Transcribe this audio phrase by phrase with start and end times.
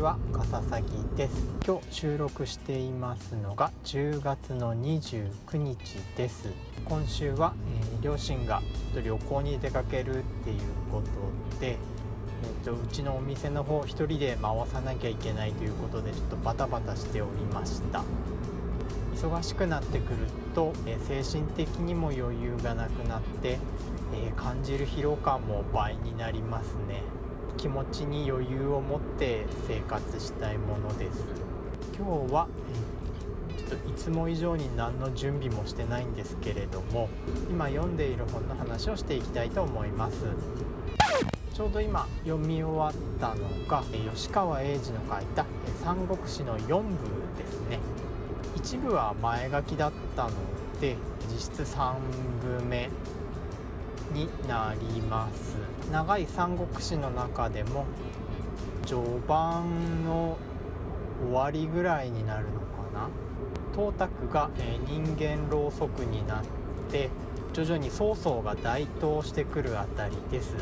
[0.00, 1.46] ちは笠崎です。
[1.66, 5.76] 今日収録していますのが10月の29日
[6.16, 6.48] です。
[6.86, 7.52] 今週は、
[7.82, 8.62] えー、両親が
[8.94, 10.58] 旅行に出かけるっていう
[10.90, 18.02] ことで、えーと、うちのお店の方1人で回さなきゃいけないということでちょっとバタバタしておりました。
[19.14, 20.16] 忙しくなってくる
[20.54, 23.58] と、えー、精神的にも余裕がなくなって、
[24.14, 27.02] え感じる疲労感も倍になりますね。
[27.56, 31.24] 気持ちに余裕を持って生活したいものです。
[31.96, 32.48] 今日は
[33.56, 37.08] ちょっといつも以上に何の準備もしてないんですけれども
[37.50, 40.24] 今読んでいる本の話をしていきたいと思います。
[41.52, 43.82] ちょうど今読み終わったのが
[44.14, 45.44] 吉川英治の書いた
[45.84, 46.84] 「三国志」の4部
[47.36, 47.78] ですね。
[48.56, 50.30] 一部は前書きだったの
[50.80, 50.96] で
[51.30, 51.94] 実質3
[52.58, 52.88] 部目。
[54.12, 55.56] になります。
[55.92, 57.84] 長い三国志の中でも
[58.86, 60.36] 序盤の
[61.22, 63.08] 終わりぐらいになるのかな。
[63.74, 66.44] 董卓が、えー、人間ろうそくになっ
[66.90, 67.08] て
[67.52, 70.54] 徐々に曹操が台頭してくるあたりです。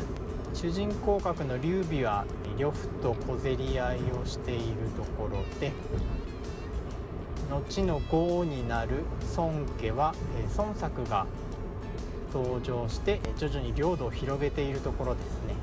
[0.53, 2.25] 主人公格の劉備は
[2.57, 5.71] 呂布と小競り合いをしているところで
[7.49, 9.03] 後の豪になる
[9.37, 11.25] 孫家は、えー、孫作が
[12.33, 15.55] 登場して徐々に領土を広げているところですね。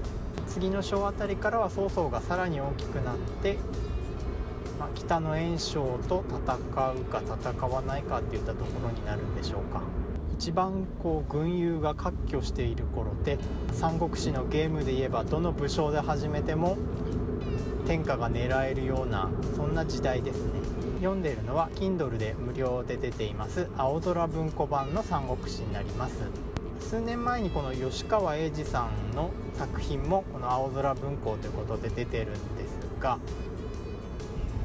[0.47, 3.59] 次の章あたりからは曹操がさらに大きくなって、
[4.78, 9.83] まあ、北の袁紹と戦うか戦わないかっていったところになるんでしょうか。
[10.39, 13.39] 一番こう軍友が割拠している頃で
[13.72, 16.77] 三国志のゲームで言えばどの武将で始めても
[17.87, 20.53] 天下が狙えるようなそんな時代ですね。
[21.00, 26.14] 読んでいるのは Kindle で無料で出ています青空文庫版の三国志になります。
[26.81, 33.19] 数年前にこの吉川英治さんの作品もこの青空文庫ということで出てるんですが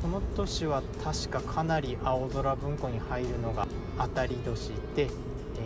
[0.01, 5.09] この年は確かかなり青空文庫に入るのが当たり年で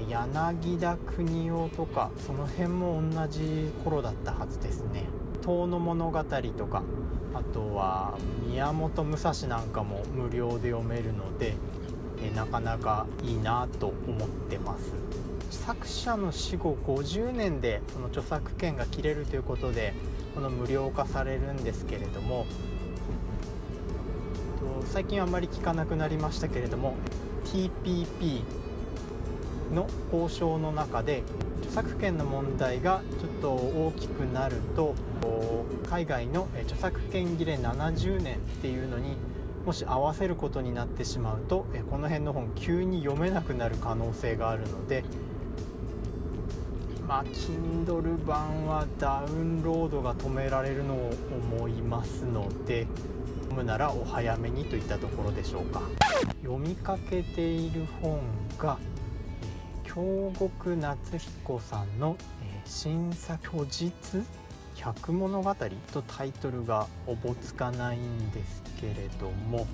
[0.09, 5.05] 柳田国夫とかその辺も同じ頃だったはずですね
[5.41, 6.83] 「遠の物語」とか
[7.33, 8.17] あとは
[8.47, 11.55] 宮本武蔵なんかも無料で読めるので
[12.35, 14.93] なかなかいいなと思ってます。
[15.49, 19.93] 作者の死後50年でその著作権が切れるということで
[20.33, 22.45] この無料化されるんですけれども
[24.85, 26.95] 最近あまり聞かなくなりましたけれども
[27.45, 28.41] TPP
[29.73, 31.23] の交渉の中で
[31.59, 34.95] 著作権の問題がちょっと大きくなると
[35.89, 39.17] 海外の著作権切れ70年っていうのに
[39.65, 45.03] もし合わせることになってしまうとこの辺の本急に読めなくなる可能性があるので
[47.07, 51.11] まあ Kindle 版はダウンロードが止められるのを
[51.57, 52.87] 思いますので
[53.41, 55.81] 読むならお早めにといったところでしょうか。
[56.41, 58.19] 読みかけている本
[58.57, 58.77] が
[59.83, 62.17] 京極夏彦さんの
[62.65, 64.23] 「審査虚実
[64.75, 65.55] 百物語」
[65.93, 69.65] とタイトルがおぼつかないんですけれども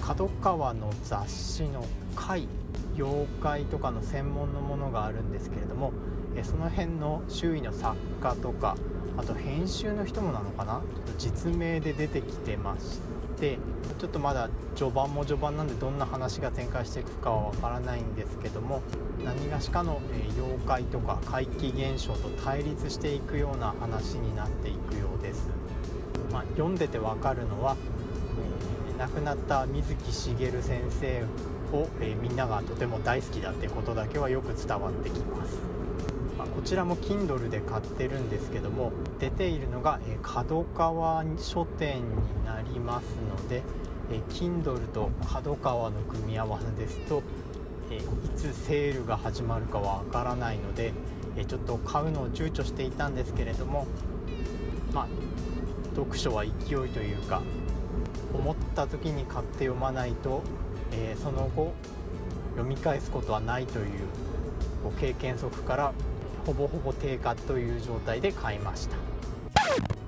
[0.00, 1.84] 角川の雑誌の
[2.16, 2.48] 「怪」
[2.96, 5.92] 妖怪とかの専門のものがあるんですけれども
[6.42, 8.76] その辺の周囲の作家とか
[9.16, 10.74] あと編集の人もなのかな？
[10.74, 13.00] ちょっと実名で出てきてまし
[13.44, 13.58] て
[13.98, 18.80] ちょっとまだ序盤も序盤なんでどんな話が展開していくかはわからないんですけども
[19.22, 20.00] 何がしかの
[20.36, 25.48] 妖怪とか怪奇現象と対立していくような話になっていくようです、
[26.32, 27.76] まあ、読んでてわかるのは、
[28.88, 31.22] えー、亡くなった水木しげる先生
[31.76, 35.83] を、えー、みんながとても大好きだってことだけはよく伝わってきます。
[36.46, 43.62] こちらも Kindle で買ってるんですけども出ているのが角川書店になりますので
[44.30, 47.22] Kindle と角川の組み合わせですと
[47.90, 48.00] い
[48.36, 50.92] つセールが始まるかはわからないので
[51.46, 53.86] ちょっと買うのを躊躇していたんですけれども
[54.92, 55.08] まあ
[55.94, 56.52] 読書は勢い
[56.88, 57.42] というか
[58.32, 60.42] 思った時に買って読まないと、
[60.92, 61.72] えー、その後
[62.52, 63.86] 読み返すことはないという
[65.00, 65.92] 経験則から
[66.46, 68.96] ほぼほぼ定価という状態で買いました。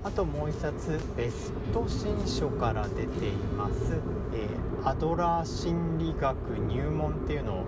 [0.05, 3.99] あともう一冊ベスト新書から出ています、
[4.33, 6.37] えー、アドラー心理学
[6.69, 7.65] 入門っていうの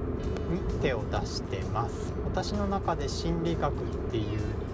[0.53, 2.13] に手を出してます。
[2.27, 3.77] 私の中で心理学っ
[4.13, 4.25] ていう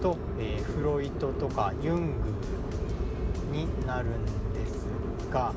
[0.01, 2.29] と、えー、フロイトとかユング
[3.51, 4.85] になるんです
[5.31, 5.53] が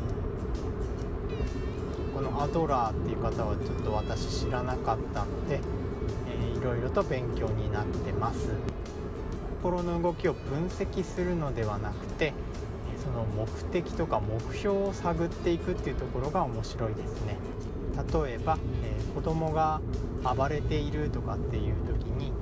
[2.15, 5.61] このアドラーっていう方はちょっと私知らなかったので
[6.69, 8.51] ろいろと勉強になってます。
[9.63, 12.33] 心の動きを分析するのではなくて
[12.97, 17.39] そその目的とか目標を探っていくっていうところが面白いですね。
[17.97, 19.81] 例えば、えー、子供が
[20.37, 22.33] 暴れているとかっていう時に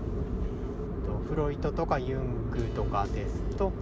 [1.29, 3.73] フロイトとかユングとかですと、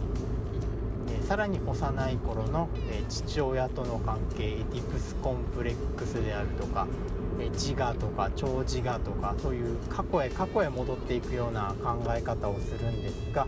[1.08, 6.87] えー、さらに幼い頃の、えー、父親との関係エディプスコンプレックスであるとか、
[7.52, 13.46] 自我とか超自我とかそういう過去へ過去へ戻っていくような考え方をするんですが、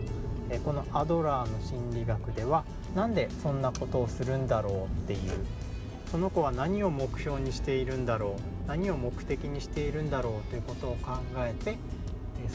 [0.63, 2.63] このアドラーの心理学では
[2.95, 5.19] なんでそんなことをするんだろうっていう
[6.09, 11.77] その子は何を目標にしているんだろう何を目的にしているんだろうということを考えて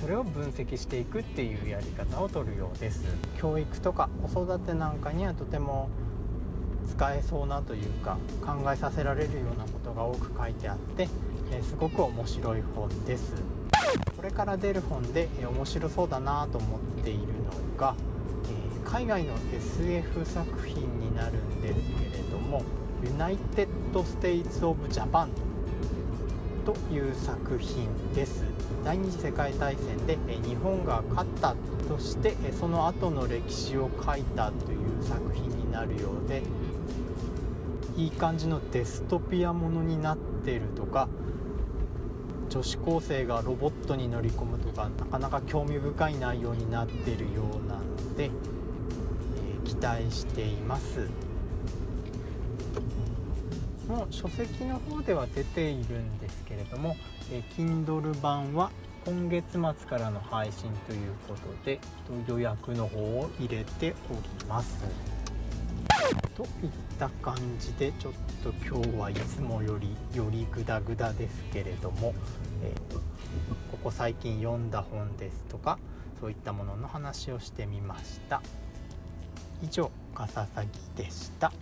[0.00, 3.04] それを分析していくっていうやり方をとるようです。
[3.36, 5.90] 教育とか子育てなんかにはとても
[6.88, 11.08] 使えそうなというか考えさせられるようなことが多く書いてあって
[11.50, 13.34] えすごく面白い本です。
[14.16, 17.94] これから出る本でえ面白そうだなと思っているのが
[18.44, 21.80] え海外の SF 作品になるんです
[22.12, 22.62] けれども
[23.02, 25.30] ユナイテッド・ステイツ・オブ・ジャパン
[26.64, 28.44] という作品です。
[28.84, 31.54] 第二次世界大戦で日本が勝った
[31.88, 36.42] としてその後の歴史を書いたという作品になるようで
[37.96, 41.08] いい感じのデストピアものになってるとか
[42.48, 51.08] 女子高生がロボットに乗り込むとかなかなか興味深い内容になってるようなので、えー、期待しています。
[53.88, 56.96] もう書籍の方では出ているんですけれども、
[57.30, 58.70] え Kindle 版は
[59.04, 61.80] 今月末からの配信ということで
[62.28, 64.84] 予約の方を入れております。
[66.36, 66.48] といっ
[66.98, 68.12] た感じでちょっ
[68.42, 72.14] と今日はいつもよりよりグダグダですけれども、
[72.62, 72.94] えー、
[73.70, 75.78] ここ最近読んだ本ですとか
[76.20, 78.42] そういったものの話をしてみました
[79.62, 81.52] 以上笠崎でした。